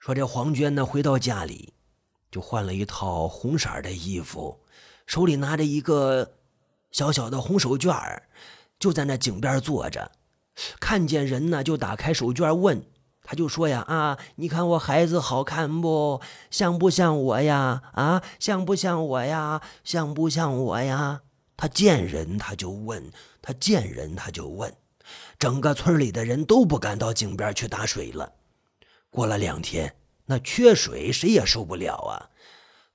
[0.00, 1.74] 说这黄娟呢，回到家里
[2.30, 4.58] 就换了一套红色的衣服，
[5.06, 6.36] 手里拿着一个
[6.90, 8.18] 小小的红手绢
[8.78, 10.10] 就在那井边坐着，
[10.80, 12.82] 看见人呢，就打开手绢问。
[13.22, 16.22] 他就说呀啊，你看我孩子好看不？
[16.50, 17.82] 像不像我呀？
[17.92, 19.60] 啊，像不像我呀？
[19.84, 21.20] 像不像我呀？
[21.58, 23.12] 他见人他就问，
[23.42, 24.74] 他见人他就问，
[25.38, 28.32] 整个村里的人都不敢到井边去打水了。
[29.10, 29.96] 过了两天，
[30.26, 32.30] 那缺水，谁也受不了啊。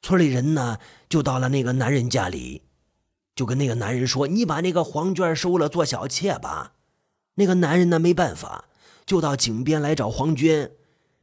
[0.02, 0.80] 村里人呢，
[1.10, 2.64] 就到了那个男人家里，
[3.36, 6.74] 就跟那个男人说：“你把那个黄娟收了做小妾吧。”
[7.36, 8.66] 那个男人呢，没办法。
[9.06, 10.72] 就到井边来找黄娟，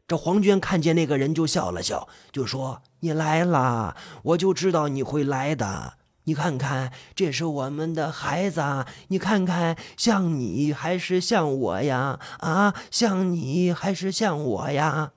[0.06, 5.95] 这黄娟看见那个人就笑了笑，就说：“你来啦，我就知道你会来的。
[6.24, 12.20] 你看看，这是我们的孩子，你看看像你还是像我呀？
[12.38, 15.12] 啊，像你还是像我呀？”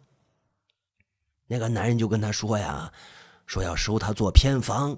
[1.47, 2.91] 那个男人就跟他说呀
[3.45, 4.97] ：“说要收他做偏房。”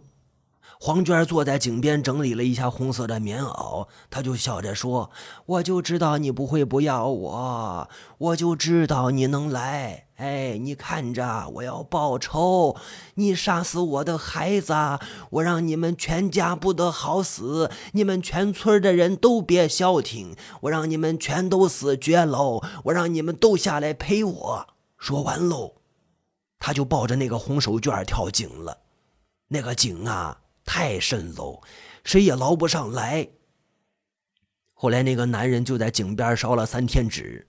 [0.80, 5.10] 黄娟坐在井边整理了一下红色的棉袄，她就笑着说
[5.46, 7.90] ：“我就知道你不会不要我，
[8.20, 10.06] 我就知道你能来。
[10.18, 12.76] 哎，你看着，我要报仇！
[13.16, 14.74] 你杀死我的孩子，
[15.32, 17.70] 我让你们全家不得好死！
[17.94, 22.64] 你们全村的人都别消停，我让你们全都死绝喽！
[22.86, 24.68] 我让你们都下来陪我。”
[24.98, 25.74] 说完喽，
[26.58, 28.80] 他就抱着那个红手绢跳井了。
[29.50, 30.40] 那个井啊！
[30.68, 31.64] 太深喽，
[32.04, 33.30] 谁也捞不上来。
[34.74, 37.48] 后来那个男人就在井边烧了三天纸。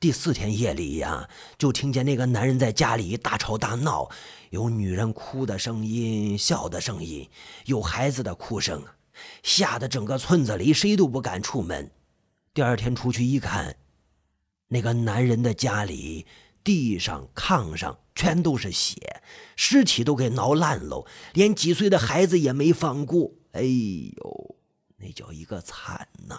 [0.00, 4.10] 第四天夜里呀，就听见那个男人在家里大吵大闹，
[4.50, 7.30] 有女人哭的声音、笑的声音，
[7.66, 8.82] 有孩子的哭声，
[9.44, 11.88] 吓得整个村子里谁都不敢出门。
[12.52, 13.76] 第二天出去一看，
[14.66, 16.26] 那个男人的家里。
[16.64, 19.22] 地上、炕上全都是血，
[19.56, 23.32] 尸体都给挠烂喽，连几岁的孩子也没放过。
[23.52, 24.56] 哎呦，
[24.96, 26.38] 那叫一个惨呐！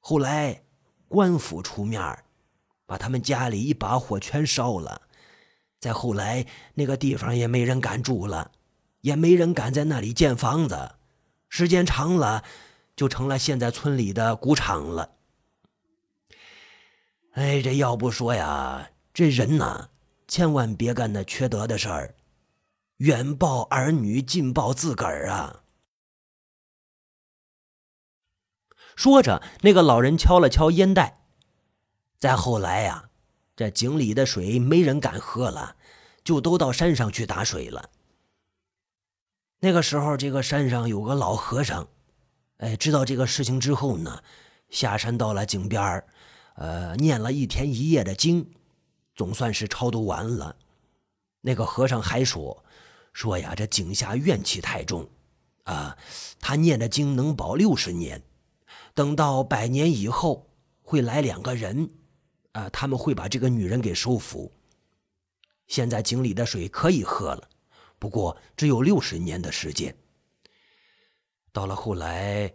[0.00, 0.62] 后来
[1.08, 2.24] 官府出面，
[2.86, 5.02] 把他们家里一把火全烧了。
[5.78, 8.50] 再后来，那个地方也没人敢住了，
[9.02, 10.96] 也没人敢在那里建房子。
[11.48, 12.42] 时间长了，
[12.96, 15.10] 就成了现在村里的谷场了。
[17.32, 18.90] 哎，这要不说呀。
[19.16, 19.88] 这人呐，
[20.28, 22.14] 千万别干那缺德的事儿，
[22.98, 25.62] 远报儿女，近报自个儿啊！
[28.94, 31.22] 说着，那个老人敲了敲烟袋。
[32.18, 33.08] 再后来呀，
[33.56, 35.76] 这井里的水没人敢喝了，
[36.22, 37.88] 就都到山上去打水了。
[39.60, 41.88] 那个时候，这个山上有个老和尚，
[42.58, 44.22] 哎，知道这个事情之后呢，
[44.68, 46.06] 下山到了井边儿，
[46.56, 48.52] 呃，念了一天一夜的经。
[49.16, 50.54] 总算是超度完了，
[51.40, 52.62] 那个和尚还说
[53.14, 55.08] ：“说呀，这井下怨气太重，
[55.64, 55.96] 啊，
[56.38, 58.22] 他念的经能保六十年，
[58.92, 60.46] 等到百年以后
[60.82, 61.90] 会来两个人，
[62.52, 64.52] 啊，他们会把这个女人给收服。
[65.66, 67.48] 现在井里的水可以喝了，
[67.98, 69.96] 不过只有六十年的时间。
[71.52, 72.52] 到了后来，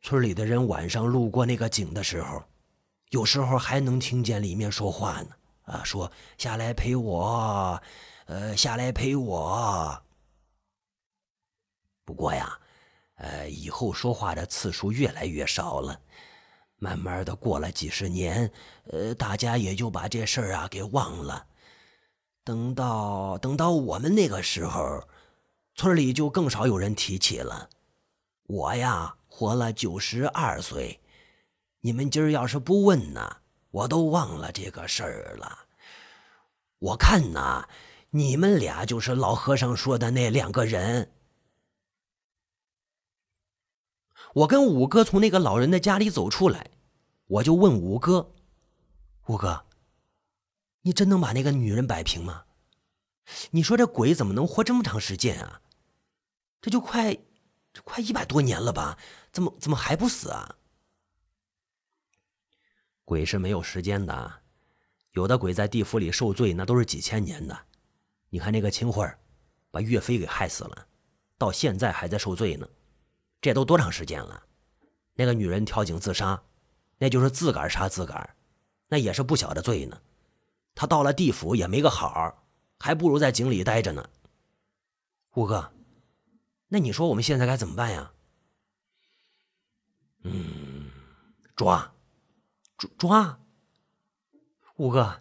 [0.00, 2.42] 村里的人晚上路过那个井的时候，
[3.10, 5.28] 有时候还能听见里面说话呢。”
[5.70, 7.80] 啊，说下来陪我，
[8.26, 10.02] 呃，下来陪我。
[12.04, 12.58] 不过呀，
[13.14, 16.00] 呃，以后说话的次数越来越少了。
[16.82, 18.50] 慢慢的，过了几十年，
[18.84, 21.46] 呃，大家也就把这事儿啊给忘了。
[22.42, 25.06] 等到等到我们那个时候，
[25.76, 27.68] 村里就更少有人提起了。
[28.44, 31.00] 我呀，活了九十二岁，
[31.80, 33.39] 你们今儿要是不问呢？
[33.70, 35.66] 我都忘了这个事儿了。
[36.78, 37.68] 我看呐，
[38.10, 41.12] 你们俩就是老和尚说的那两个人。
[44.34, 46.70] 我跟五哥从那个老人的家里走出来，
[47.26, 48.32] 我就问五哥
[49.26, 49.66] ：“五哥，
[50.82, 52.44] 你真能把那个女人摆平吗？
[53.50, 55.60] 你说这鬼怎么能活这么长时间啊？
[56.60, 57.14] 这就快，
[57.72, 58.98] 这快一百多年了吧？
[59.32, 60.56] 怎么怎么还不死啊？”
[63.10, 64.32] 鬼是没有时间的，
[65.14, 67.66] 有的鬼在地府里受罪，那都是几千年的。
[68.28, 69.18] 你看那个秦桧，
[69.72, 70.86] 把岳飞给害死了，
[71.36, 72.68] 到现在还在受罪呢。
[73.40, 74.40] 这都多长时间了？
[75.14, 76.40] 那个女人跳井自杀，
[76.98, 78.36] 那就是自个儿杀自个儿，
[78.86, 80.00] 那也是不小的罪呢。
[80.76, 82.44] 他到了地府也没个好，
[82.78, 84.08] 还不如在井里待着呢。
[85.34, 85.72] 五哥，
[86.68, 88.12] 那你说我们现在该怎么办呀？
[90.22, 90.88] 嗯，
[91.56, 91.92] 抓。
[92.88, 93.40] 抓，
[94.76, 95.20] 五哥，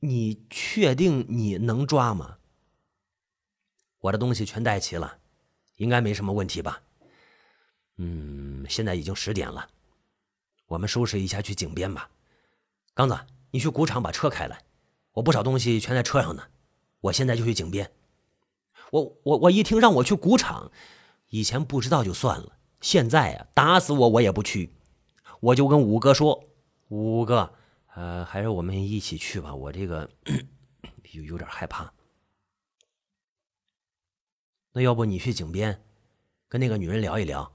[0.00, 2.38] 你确定你能抓吗？
[4.00, 5.18] 我的东西全带齐了，
[5.76, 6.82] 应该没什么问题吧？
[7.96, 9.68] 嗯，现在已经十点了，
[10.66, 12.10] 我们收拾一下去井边吧。
[12.94, 13.18] 刚子，
[13.50, 14.62] 你去谷场把车开来，
[15.12, 16.42] 我不少东西全在车上呢。
[17.00, 17.90] 我现在就去井边。
[18.90, 20.70] 我我我一听让我去谷场，
[21.28, 24.74] 以前不知道就算了，现在呀，打死我我也不去。
[25.40, 26.44] 我就跟五哥说
[26.90, 27.54] ：“五哥，
[27.94, 29.54] 呃，还是我们一起去吧。
[29.54, 30.10] 我这个
[31.12, 31.92] 有有点害怕。
[34.72, 35.84] 那要不你去井边，
[36.48, 37.52] 跟那个女人聊一聊，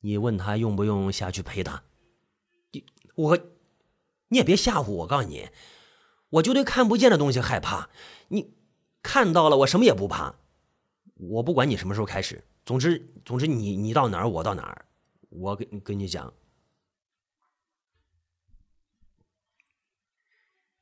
[0.00, 1.84] 你问她用不用下去陪她。
[2.72, 3.38] 你我，
[4.28, 5.06] 你也别吓唬我。
[5.06, 5.50] 告诉你，
[6.30, 7.90] 我就对看不见的东西害怕。
[8.28, 8.54] 你
[9.02, 10.36] 看到了，我什么也不怕。
[11.16, 14.86] 我不管你什么时候开始，总之总之，你你到哪儿，我到哪儿。
[15.28, 16.32] 我跟跟你讲。”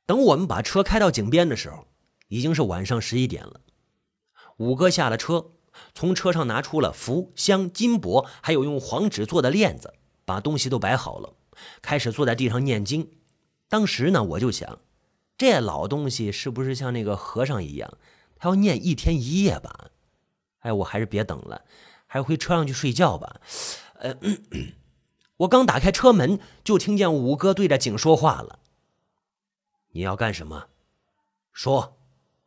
[0.05, 1.87] 等我们把车开到井边的时候，
[2.27, 3.61] 已经是晚上十一点了。
[4.57, 5.51] 五哥下了车，
[5.95, 9.93] 从车上拿出了符、香、金箔，还有用黄纸做的链子，
[10.25, 11.33] 把东西都摆好了，
[11.81, 13.09] 开始坐在地上念经。
[13.69, 14.79] 当时呢，我就想，
[15.37, 17.97] 这老东西是不是像那个和尚一样，
[18.35, 19.89] 他要念一天一夜吧？
[20.59, 21.63] 哎，我还是别等了，
[22.05, 23.41] 还是回车上去睡觉吧。
[23.95, 24.15] 呃，
[25.37, 28.59] 我刚打开车门，就听见五哥对着井说话了。
[29.93, 30.67] 你要干什么？
[31.51, 31.97] 说，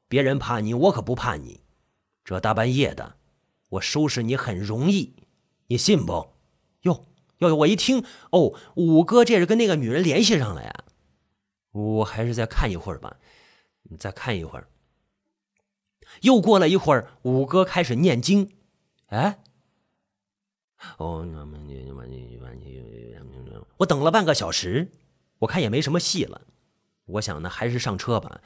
[0.08, 1.62] 别人怕你，我可不怕你。
[2.24, 3.16] 这大半夜的，
[3.70, 5.14] 我收拾你很容易，
[5.68, 6.34] 你信不？
[6.82, 7.06] 哟
[7.38, 10.84] 哟，我一听，哦，五哥这是跟那个女人联系上了呀。
[11.70, 13.16] 我还是再看一会儿吧，
[13.84, 14.68] 你再看一会儿。
[16.22, 18.56] 又过了一会儿，五哥开始念经。
[19.06, 19.38] 哎，
[23.76, 24.90] 我等了半个小时，
[25.38, 26.42] 我看也没什么戏了。
[27.06, 28.40] 我想呢，还是上车吧，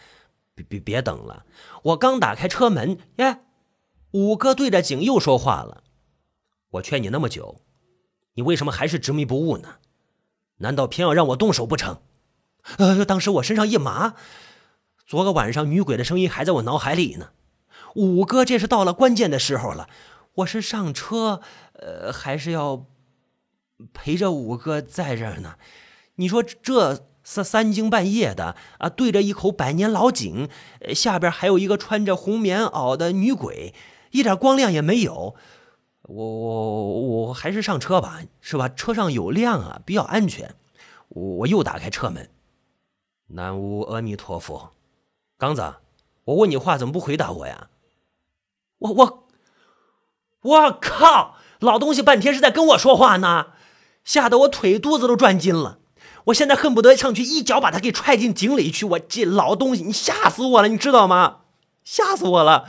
[0.55, 1.47] 别别别等了。
[1.83, 3.41] 我刚打开车门，耶，
[4.11, 5.83] 五哥对着井又说话了。
[6.73, 7.63] 我劝你那么久，
[8.35, 9.77] 你为什么还是执迷不悟呢？
[10.59, 12.03] 难道偏要让我动手不成？
[12.77, 14.15] 呃，当时我身上一麻，
[15.07, 17.31] 昨个晚上女鬼的声音还在我脑海里呢。
[17.95, 19.89] 五哥，这是到了关键的时候了，
[20.35, 21.41] 我是上车，
[21.73, 22.85] 呃，还是要
[23.95, 25.57] 陪着五哥在这儿呢？
[26.17, 27.07] 你说这？
[27.31, 30.49] 三三更半夜的啊，对着一口百年老井，
[30.93, 33.73] 下边还有一个穿着红棉袄的女鬼，
[34.11, 35.37] 一点光亮也没有。
[36.03, 38.69] 我我我还是上车吧，是吧？
[38.69, 40.57] 车上有亮啊，比较安全。
[41.11, 42.31] 我又打开车门，
[43.29, 44.73] 南无阿弥陀佛。
[45.39, 45.75] 刚子，
[46.25, 47.69] 我问你话怎么不回答我呀？
[48.79, 49.29] 我我
[50.43, 51.37] 我靠！
[51.61, 53.53] 老东西半天是在跟我说话呢，
[54.03, 55.80] 吓得我腿肚子都转筋了。
[56.31, 58.85] 我现在恨不得上去一脚把他给踹进井里去！
[58.87, 61.43] 我这老东西，你吓死我了，你知道吗？
[61.85, 62.69] 吓死我了！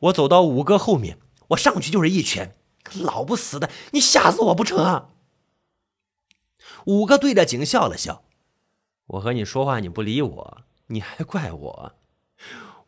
[0.00, 1.18] 我走到五哥后面，
[1.48, 2.54] 我上去就是一拳。
[2.94, 5.08] 老不死的，你吓死我不成啊？
[6.86, 8.22] 五哥对着井笑了笑。
[9.06, 10.58] 我和你说话你不理我，
[10.88, 11.92] 你还怪我？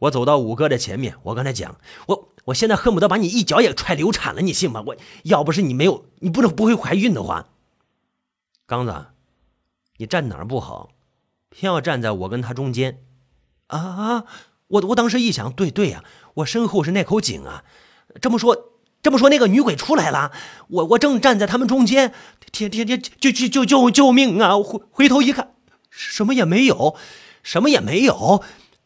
[0.01, 4.83] 我走到五哥的前面，我跟他讲，我我现在恨不得把你一脚也踹流产了，你信吗？
[4.87, 7.49] 我要不是你没有，你不能不会怀孕的话，
[8.67, 9.07] 刚子。
[10.01, 10.89] 你站哪儿不好，
[11.51, 13.03] 偏要站在我跟他中间，
[13.67, 14.25] 啊啊！
[14.69, 16.03] 我我当时一想，对对呀，
[16.37, 17.65] 我身后是那口井啊。
[18.19, 18.71] 这么说，
[19.03, 20.33] 这么说，那个女鬼出来了，
[20.69, 22.15] 我我正站在他们中间，
[22.51, 24.57] 天天天救救救救救命啊！
[24.57, 25.53] 回回头一看，
[25.91, 26.97] 什么也没有，
[27.43, 28.43] 什么也没有。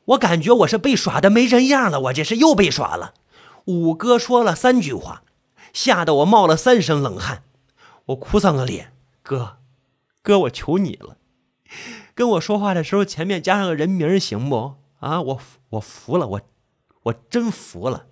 [0.06, 3.14] 我感觉我是被耍的没人样了，我这是又被耍了。
[3.66, 5.22] 五哥说了三句话，
[5.72, 7.44] 吓得我冒了三身冷汗，
[8.06, 9.58] 我哭丧个脸，哥。
[10.24, 11.18] 哥，我求你了，
[12.14, 14.76] 跟我说话的时候前面加上个人名行不？
[14.98, 16.40] 啊，我我服了，我
[17.02, 18.06] 我真服了，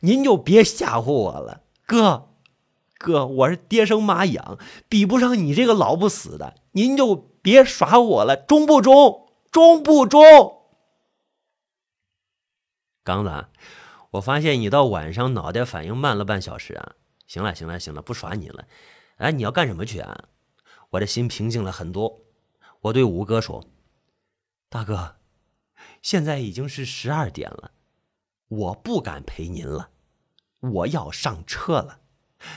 [0.00, 2.28] 您就别吓唬我了，哥，
[2.98, 9.30] 哥，我是爹生妈养，比不上你这个老不死的，您就别耍我了，中不中？
[9.50, 10.20] 中不中？
[13.02, 13.46] 刚子，
[14.10, 16.92] 我发现你到晚上脑袋反应慢了半小时啊！
[17.26, 18.66] 行了，行了，行了，不耍你了。
[19.16, 20.24] 哎，你要干什么去啊？
[20.90, 22.20] 我的心平静了很多，
[22.82, 23.64] 我对五哥说
[24.70, 25.16] ：“大哥，
[26.00, 27.72] 现在已经是十二点了，
[28.48, 29.90] 我不敢陪您了，
[30.60, 32.00] 我要上车了。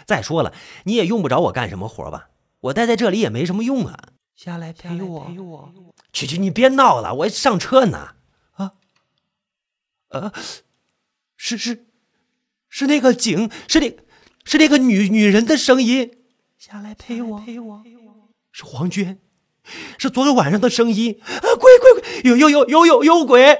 [0.06, 2.30] 再说了，你也用不着我干什么活吧？
[2.62, 4.10] 我待在这里也没什么用啊。
[4.36, 5.74] 下来陪我，陪我。
[6.14, 8.16] 去去，你别闹了，我上车呢。
[8.52, 8.74] 啊，
[10.10, 10.32] 呃，
[11.36, 11.88] 是是，
[12.68, 13.98] 是那个景，是那，
[14.46, 16.18] 是那个女女人的声音。
[16.58, 17.84] 下来陪我，陪我。”
[18.60, 19.18] 是黄娟，
[19.98, 21.48] 是昨天晚上的声音啊！
[21.58, 23.58] 鬼鬼鬼，有有有有有有鬼！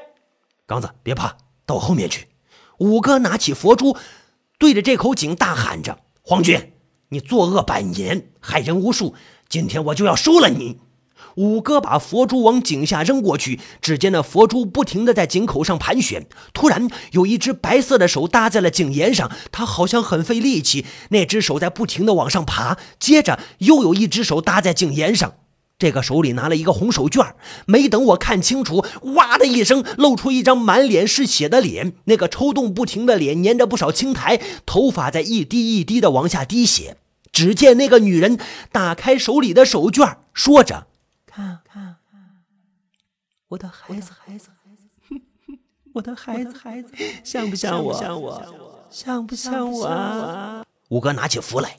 [0.68, 2.28] 刚子，别怕，到我后面去。
[2.80, 3.96] 五哥拿起佛珠，
[4.58, 6.74] 对着这口井大喊着：“黄娟，
[7.08, 9.16] 你作恶百年，害人无数，
[9.48, 10.82] 今天我就要收了你！”
[11.40, 16.28] 五哥把佛珠往井下扔过去，只见那佛珠不停地在井口上盘旋。
[16.54, 20.86] 突然，有一只白色的手搭在了井沿上，他好像很费力气。
[21.12, 25.36] 那只手在不停地往上爬，接着又有一只手搭在井沿上，
[25.78, 27.32] 这个手里拿了一个红手绢。
[27.66, 28.84] 没等我看清楚，
[29.16, 31.94] 哇的一声，露出一张满脸是血的脸。
[32.04, 36.98] 那个抽动不停的脸粘着不少青苔，头发在一滴一滴地往下滴血。
[37.32, 38.38] 只见那个女人
[38.74, 40.88] 打开手里的手绢，说着。
[41.30, 41.96] 看看，
[43.50, 44.50] 我的孩子，孩子，
[45.94, 46.92] 我的孩子，孩子，
[47.24, 47.94] 像不像我？
[47.94, 48.86] 像我？
[48.90, 50.66] 像不像我？
[50.90, 51.78] 五哥拿起符来，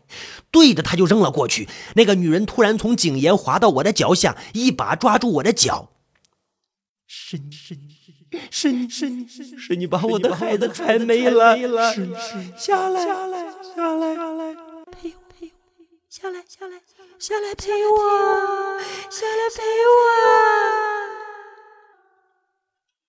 [0.53, 1.69] 对着他就扔了过去。
[1.97, 5.91] 那个女人突然从井沿滑到我的脚下，一把抓住我的脚。
[7.09, 7.97] 是你是你
[8.53, 11.57] 是你是你是你把我的孩子踹没了！
[11.93, 14.55] 是是，下来下来下来下来，
[16.11, 16.81] 下来下来。
[17.21, 19.63] 下来陪我，下来陪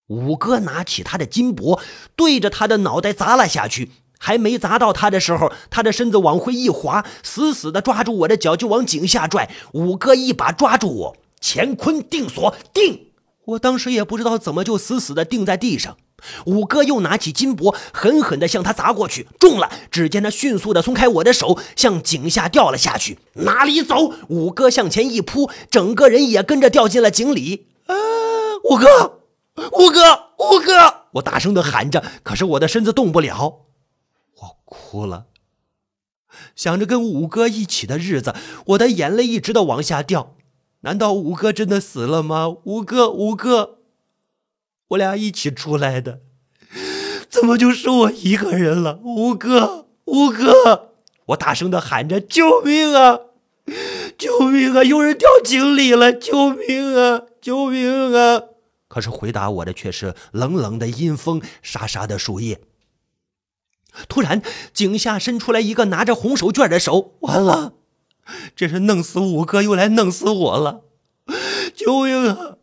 [0.08, 0.16] 我。
[0.16, 1.82] 五哥拿起他的金箔，
[2.16, 3.90] 对着他的脑袋砸了下去。
[4.20, 9.50] 还没砸到他的时候，他的身子往回一滑，死死的抓住我的脚，就往井下拽。
[9.74, 13.14] 五哥一把抓住我，乾坤定锁定。
[13.46, 15.98] 我当时也不知道怎么就死死的定在地上。
[16.46, 19.70] 五哥又拿起金箔，狠狠地向他砸过去，中了。
[19.90, 23.20] 只见他迅速地松开我的手，向井下掉了下去。
[23.34, 24.14] 哪里走？
[24.30, 27.68] 五哥向前一扑，整个人也跟着掉进了井里。
[27.88, 27.96] 啊！
[28.64, 29.22] 五哥，
[29.56, 30.02] 五哥，
[30.38, 31.06] 五哥！
[31.14, 33.66] 我大声地喊着，可是我的身子动不了。
[34.38, 35.26] 我哭了，
[36.56, 38.34] 想着跟五哥一起的日子，
[38.68, 40.36] 我的眼泪一直的往下掉。
[40.82, 42.48] 难道五哥真的死了吗？
[42.64, 43.80] 五哥，五哥。
[44.92, 46.20] 我俩一起出来的，
[47.30, 49.00] 怎么就剩我一个人了？
[49.04, 50.90] 五哥，五哥！
[51.28, 53.20] 我大声的喊着：“救命啊！
[54.18, 54.84] 救命啊！
[54.84, 56.12] 有人掉井里了！
[56.12, 57.22] 救命啊！
[57.40, 58.44] 救命啊！”
[58.90, 62.60] 可是回答我的却是冷冷的阴风，沙沙的树叶。
[64.10, 64.42] 突然，
[64.74, 67.76] 井下伸出来一个拿着红手绢的手，完了，
[68.58, 70.82] 这是弄死五哥，又来弄死我了！
[71.74, 72.58] 救命啊！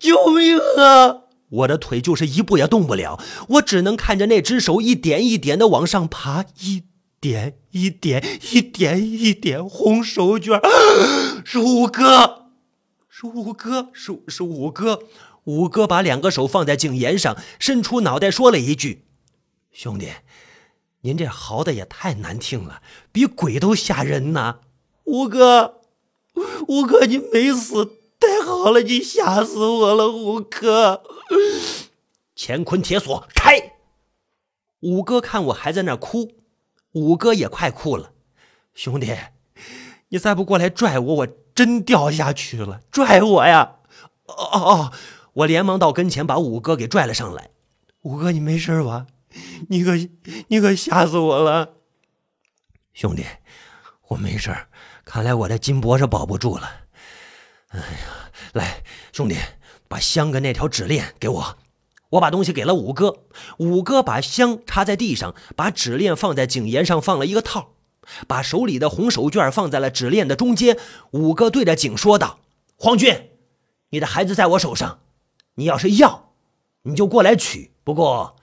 [0.00, 1.24] 救命啊！
[1.48, 6.84] 我的腿就是一步也动不了，我只能看着那只手一点一点的往上爬，一
[7.20, 10.60] 点一点，一点一点，红手绢
[11.44, 12.46] 是五哥，
[13.08, 15.04] 是五哥，是是五哥。
[15.44, 19.04] 五哥把两个手放在井沿上，伸出脑袋说了一句
[19.70, 20.08] ：“兄弟，
[21.02, 24.56] 您这嚎的也太难听了，比鬼都吓人呐！”
[25.06, 25.82] 五哥，
[26.66, 27.92] 五哥，你没死。
[28.18, 31.02] 太好了，你吓死我了，五哥！
[32.34, 33.72] 乾坤铁锁开。
[34.80, 36.32] 五哥看我还在那哭，
[36.92, 38.12] 五哥也快哭了。
[38.74, 39.16] 兄弟，
[40.08, 42.80] 你再不过来拽我，我真掉下去了。
[42.90, 43.76] 拽我呀！
[44.26, 44.92] 哦哦哦！
[45.32, 47.50] 我连忙到跟前，把五哥给拽了上来。
[48.02, 49.06] 五哥，你没事吧？
[49.68, 49.92] 你可
[50.48, 51.74] 你可吓死我了。
[52.92, 53.24] 兄弟，
[54.08, 54.54] 我没事
[55.04, 56.85] 看来我的金箔是保不住了。
[57.68, 58.82] 哎呀，来，
[59.12, 59.36] 兄弟，
[59.88, 61.58] 把香跟那条纸链给我。
[62.10, 63.24] 我把东西给了五哥，
[63.58, 67.72] 五哥把香插在地上，把纸链放在井沿上放了一个套，
[68.28, 70.78] 把手里的红手绢放在了纸链的中间。
[71.10, 72.38] 五哥对着井说道
[72.78, 73.30] ：“黄军，
[73.90, 75.00] 你的孩子在我手上，
[75.56, 76.32] 你要是要，
[76.82, 77.72] 你就过来取。
[77.82, 78.36] 不过，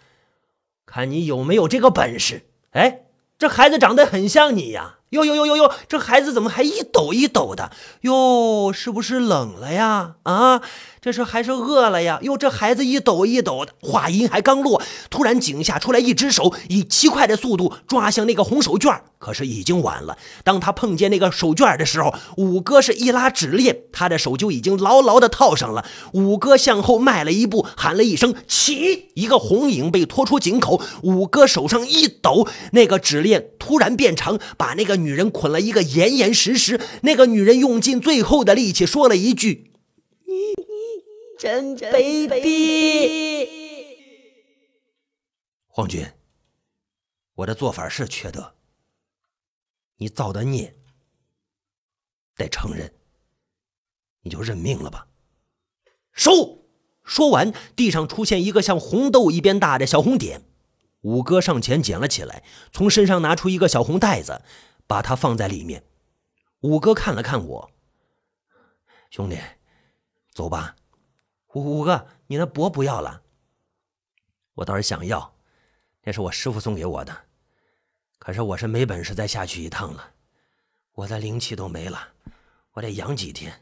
[0.86, 2.46] 看你有没有这个本事。
[2.72, 3.06] 哎，
[3.40, 5.72] 这孩子长得很像你呀。”哟哟哟哟哟！
[5.88, 7.72] 这孩子怎么还一抖一抖的？
[8.02, 10.16] 哟，是不是冷了呀？
[10.24, 10.62] 啊，
[11.00, 12.18] 这是还是饿了呀？
[12.24, 13.74] 哟，这孩子一抖一抖的。
[13.82, 19.02] 话音还刚落，突然井下出来一只手，以极快的速度抓向那个红手绢。
[19.20, 20.18] 可是已经晚了。
[20.44, 25.86] 当他碰见那个手绢的时候，五哥是一拉指链，他的手就已经牢牢的套上了。
[26.12, 30.82] 五哥向后迈了一步，喊了一声“起”，一个红影被拖出井口。
[31.04, 36.80] 五哥手上一抖，那个指链突然变长，把那个女人捆了一个严严实实。
[37.02, 39.74] 那个女人用尽最后的力气说了一句
[40.26, 40.66] ：“你你
[41.38, 43.48] 真卑鄙。”
[45.68, 46.06] 皇军，
[47.36, 48.56] 我的做法是缺德。
[49.98, 50.76] 你造的孽
[52.36, 52.94] 得承认，
[54.24, 55.08] 你就认命了吧。
[56.12, 56.66] 收！
[57.04, 60.44] 说完，地上出现一个像红豆一边大的小红点。
[61.02, 64.42] 五哥上前捡了起来，从身上拿出一个小红袋子，
[64.88, 65.84] 把它放在里面。
[66.62, 67.72] 五哥看了看我，
[69.10, 69.38] 兄弟，
[70.32, 70.76] 走吧。
[71.54, 73.22] 五五哥，你的钵不要了。
[74.56, 75.36] 我倒是想要，
[76.04, 77.26] 那是我师傅送给我的。
[78.18, 80.14] 可是我是没本事再下去一趟了，
[80.94, 82.14] 我的灵气都没了，
[82.72, 83.62] 我得养几天。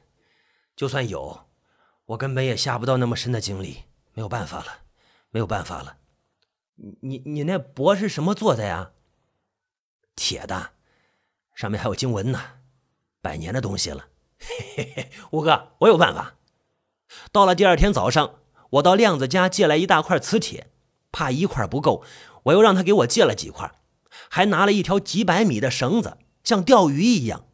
[0.75, 1.48] 就算有，
[2.06, 4.84] 我根本也下不到那么深的井里，没有办法了，
[5.32, 5.98] 没有办法了。
[7.01, 8.92] 你你那钵是什么做的呀？
[10.16, 10.74] 铁的，
[11.55, 12.39] 上面还有经文呢，
[13.22, 14.08] 百年的东西了。
[14.39, 16.36] 嘿嘿嘿，五哥，我有办法。
[17.31, 18.36] 到了第二天早上，
[18.72, 20.72] 我到亮子家借来一大块磁铁，
[21.12, 22.03] 怕一块不够，
[22.43, 23.72] 我又让他给我借了几块，
[24.29, 27.46] 还拿了一条几百米的绳子，像钓鱼一样，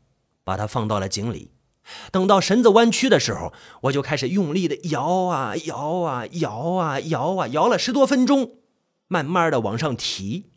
[0.44, 1.52] 把它放到了井里。
[2.12, 8.58] 等到绳子弯曲的时候，我就开始用力的摇啊摇啊摇啊摇啊摇了十多分钟，
[9.08, 10.52] 慢慢的往上提，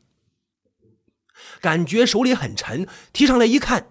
[1.60, 3.88] 感觉手里很沉，提上来一看，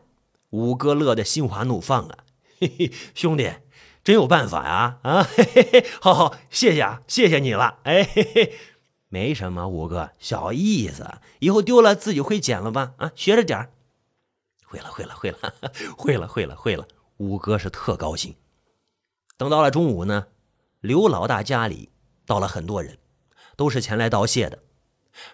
[0.50, 2.18] 五哥乐得心花怒放啊！
[2.60, 3.52] 嘿 嘿，兄弟。
[4.02, 4.98] 真有办法呀！
[5.04, 7.80] 啊，嘿嘿嘿，好好，谢谢啊，谢谢你了。
[7.84, 8.54] 哎嘿嘿，
[9.10, 11.06] 没什么，五哥，小意思，
[11.40, 12.94] 以后丢了自己会捡了吧？
[12.98, 13.72] 啊，学着点儿
[14.66, 15.38] 会了，会了，会了，
[15.98, 16.88] 会了，会了，会了。
[17.18, 18.36] 五哥是特高兴。
[19.38, 20.28] 等到了中午呢，
[20.80, 21.90] 刘老大家里
[22.26, 22.98] 到了很多人，
[23.58, 24.60] 都是前来道谢的，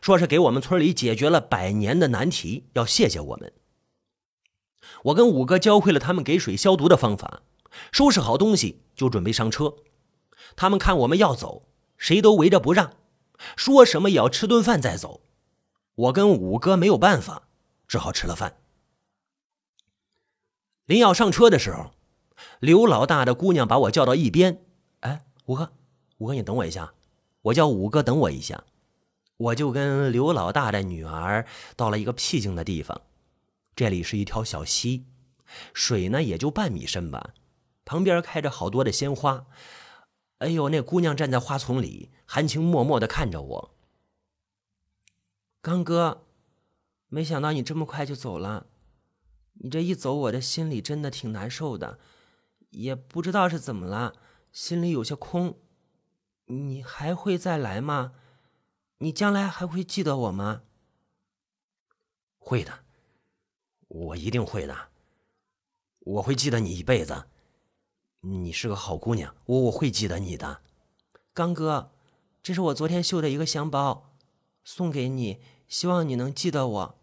[0.02, 3.54] 说是给我们村里解决了百年的难题，要谢谢我们。
[5.04, 7.42] 我跟五哥教会了他们给水消毒的方法。
[7.92, 9.76] 收拾好东西就准备上车，
[10.56, 12.94] 他们看我们要走，谁都围着不让，
[13.58, 15.22] 说什么也要吃顿饭再走。
[15.96, 17.50] 我跟五哥没有办法，
[17.86, 18.58] 只好吃了饭。
[20.86, 21.92] 临要上车的时候，
[22.60, 24.64] 刘老大的姑娘把我叫到一边
[25.02, 25.74] ：“哎，五哥，
[26.20, 26.94] 五哥，你等我一下。”
[27.44, 28.64] 我叫五哥等我一下。
[29.38, 33.02] 我就跟刘老大的女儿到了一个僻静的地方，
[33.76, 35.06] 这里是一条小溪，
[35.74, 37.34] 水呢也就半米深吧。
[37.84, 39.46] 旁边开着好多的鲜花，
[40.38, 43.76] 哎呦，那姑娘站在花丛里，含情脉脉的看着我。
[45.62, 46.26] 刚哥，
[47.10, 48.68] 没想到你这么快就走了，
[49.56, 52.00] 你这一走，我的心里真的挺难受的，
[52.70, 54.14] 也不知道是怎么了，
[54.54, 55.60] 心里有些空。
[56.46, 58.14] 你还会再来吗？
[59.06, 60.64] 你将来还会记得我吗？
[62.40, 62.84] 会的，
[63.88, 64.90] 我一定会的，
[66.00, 67.28] 我会记得你一辈子。
[68.22, 70.64] 你是个好姑娘，我我会记得你的，
[71.36, 71.92] 刚哥，
[72.42, 74.10] 这是我昨天绣的一个香包，
[74.64, 77.00] 送给你，希望你能记得我。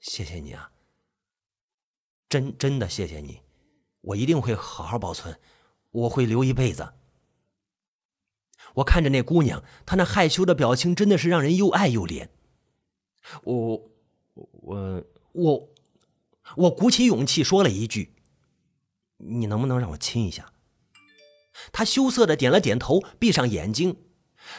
[0.00, 0.70] 谢谢你啊，
[2.28, 3.40] 真真的谢谢你，
[4.02, 5.40] 我一定会好好保存，
[5.92, 6.92] 我会留一辈子。
[8.74, 12.28] 我看着那姑娘，她那害羞的表情真的是让人又爱又怜。
[13.44, 13.90] 我
[14.34, 15.68] 我我
[16.56, 18.14] 我鼓起勇气说了一句。
[19.24, 20.52] 你能不能让我亲一下？
[21.70, 23.98] 他羞涩的点了点头，闭上眼睛。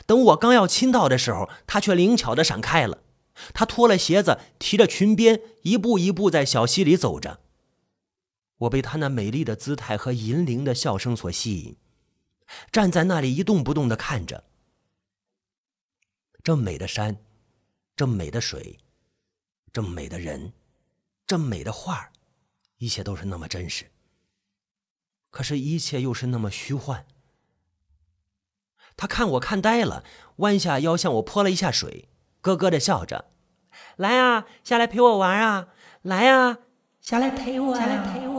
[0.05, 2.99] 等我刚要亲到的时候，他却灵巧的闪开了。
[3.53, 7.41] 他脱了鞋子，提着裙边，一步一步在小溪里走着。
[8.59, 11.75] 我被他那美丽的姿态和银铃的笑声所吸引，
[12.71, 14.43] 站在那里一动不动的看着。
[16.43, 17.17] 这美的山，
[17.95, 18.79] 这美的水，
[19.71, 20.53] 这美的人，
[21.25, 22.11] 这美的画
[22.77, 23.89] 一切都是那么真实。
[25.29, 27.05] 可是，一切又是那么虚幻。
[28.95, 30.03] 他看我看呆了，
[30.37, 32.09] 弯下腰向我泼了一下水，
[32.41, 33.31] 咯咯的笑着
[33.97, 35.69] ：“来啊，下来陪我玩啊！
[36.03, 36.59] 来啊，
[37.01, 38.32] 下来陪我，下来陪我，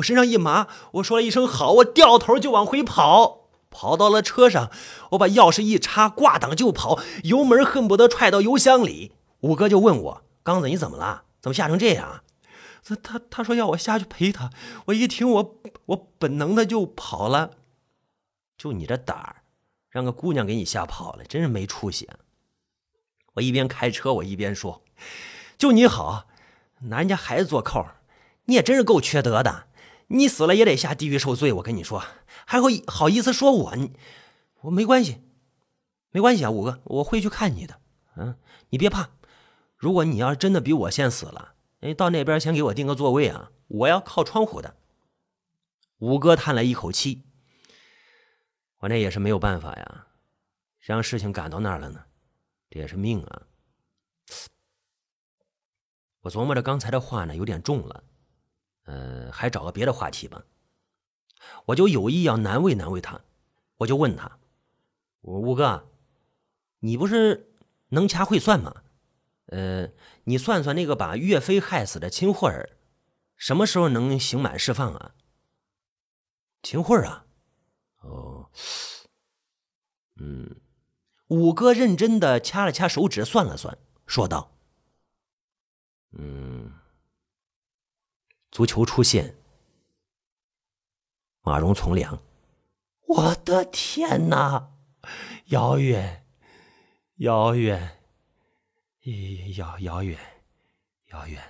[0.00, 3.38] 我。”身上一麻，我说了一声“好”，我掉头就往回跑。
[3.70, 4.68] 跑到了车上，
[5.12, 9.12] 我把钥匙一插，挂档就跑，油门恨不得踹到油箱里。
[9.42, 11.22] 五哥就问我：“刚子，你怎么了？
[11.40, 12.24] 怎么吓成这样？”
[12.82, 14.50] 他他他说要我下去陪他，
[14.86, 17.52] 我一听我我本能的就跑了，
[18.58, 19.36] 就你这胆儿，
[19.88, 22.08] 让个姑娘给你吓跑了，真是没出息。
[23.34, 24.82] 我一边开车我一边说，
[25.56, 26.26] 就你好，
[26.80, 27.86] 拿人家孩子做扣，
[28.46, 29.66] 你也真是够缺德的，
[30.12, 31.52] 你死了也得下地狱受罪。
[31.54, 32.02] 我跟你说，
[32.44, 33.74] 还会好意思说我？
[34.62, 35.20] 我没关系，
[36.10, 37.80] 没关系啊，五哥，我会去看你的。
[38.16, 38.36] 嗯，
[38.70, 39.10] 你别怕，
[39.76, 41.54] 如果你要是真的比我先死了。
[41.80, 43.52] 哎，到那边先给我订个座位啊！
[43.68, 44.74] 我要靠窗户的。
[45.98, 47.22] 五哥叹了一口气，
[48.80, 50.06] 我那也是没有办法呀，
[50.80, 52.04] 谁让事情赶到那儿了呢？
[52.68, 53.42] 这也是命啊！
[56.22, 58.04] 我琢磨着刚才的话呢有点重了，
[58.90, 60.44] 呃，还找个别的话题吧。
[61.66, 63.20] 我就有意要难为难为他，
[63.76, 64.40] 我就问他
[65.22, 65.88] ：“五哥，
[66.80, 67.52] 你不是
[67.90, 68.82] 能掐会算吗？”
[69.46, 69.88] 呃，
[70.24, 72.78] 你算算那个把岳飞害死的秦桧儿，
[73.36, 75.14] 什么时候能刑满释放啊？
[76.62, 77.26] 秦桧儿啊，
[78.00, 78.50] 哦，
[80.16, 80.60] 嗯，
[81.28, 84.56] 五哥认真的掐了掐手指，算了算，说道
[86.18, 86.79] ：“嗯，
[88.50, 89.36] 足球出现，
[91.42, 92.20] 马蓉从良。
[93.06, 94.72] 我的天哪，
[95.46, 96.24] 遥远，
[97.16, 97.98] 遥远，
[99.56, 100.18] 遥遥远，
[101.06, 101.42] 遥远。”